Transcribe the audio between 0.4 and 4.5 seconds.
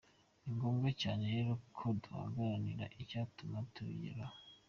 Ni ngombwa cyane rero ko duharanira icyatuma tubigeraho.